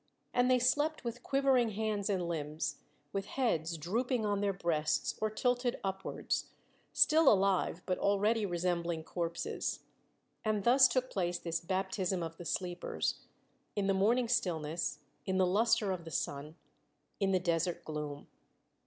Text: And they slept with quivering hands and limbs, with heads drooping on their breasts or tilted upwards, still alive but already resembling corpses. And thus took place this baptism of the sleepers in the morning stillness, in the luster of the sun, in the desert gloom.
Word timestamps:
And 0.33 0.49
they 0.49 0.57
slept 0.57 1.03
with 1.03 1.21
quivering 1.21 1.69
hands 1.69 2.09
and 2.09 2.27
limbs, 2.27 2.77
with 3.13 3.27
heads 3.27 3.77
drooping 3.77 4.25
on 4.25 4.41
their 4.41 4.51
breasts 4.51 5.13
or 5.21 5.29
tilted 5.29 5.79
upwards, 5.83 6.45
still 6.91 7.31
alive 7.31 7.83
but 7.85 7.99
already 7.99 8.43
resembling 8.43 9.03
corpses. 9.03 9.81
And 10.43 10.63
thus 10.63 10.87
took 10.87 11.11
place 11.11 11.37
this 11.37 11.59
baptism 11.59 12.23
of 12.23 12.37
the 12.37 12.45
sleepers 12.45 13.19
in 13.75 13.85
the 13.85 13.93
morning 13.93 14.27
stillness, 14.27 15.01
in 15.27 15.37
the 15.37 15.45
luster 15.45 15.91
of 15.91 16.03
the 16.03 16.09
sun, 16.09 16.55
in 17.19 17.31
the 17.31 17.39
desert 17.39 17.85
gloom. 17.85 18.27